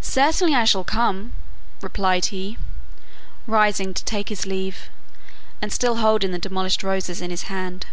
[0.00, 1.32] "Certainly I shall come,"
[1.82, 2.58] replied he,
[3.48, 4.88] rising to take his leave,
[5.60, 7.86] and still holding the demolished roses in his hand.